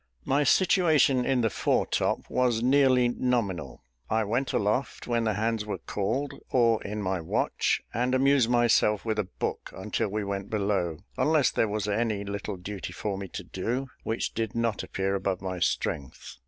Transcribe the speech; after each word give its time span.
My 0.25 0.43
situation 0.43 1.25
in 1.25 1.41
the 1.41 1.49
fore 1.51 1.85
top 1.85 2.27
was 2.27 2.63
nearly 2.63 3.07
nominal. 3.09 3.83
I 4.09 4.23
went 4.23 4.51
aloft 4.51 5.05
when 5.05 5.25
the 5.25 5.35
hands 5.35 5.63
were 5.63 5.77
called, 5.77 6.33
or 6.49 6.81
in 6.81 7.03
my 7.03 7.21
watch, 7.21 7.83
and 7.93 8.15
amused 8.15 8.49
myself 8.49 9.05
with 9.05 9.19
a 9.19 9.25
book 9.37 9.69
until 9.77 10.09
we 10.09 10.23
went 10.23 10.49
below, 10.49 10.97
unless 11.19 11.51
there 11.51 11.67
was 11.69 11.87
any 11.87 12.23
little 12.23 12.57
duty 12.57 12.93
for 12.93 13.15
me 13.15 13.27
to 13.27 13.43
do, 13.43 13.91
which 14.01 14.33
did 14.33 14.55
not 14.55 14.81
appear 14.81 15.13
above 15.13 15.39
my 15.39 15.59
strength. 15.59 16.37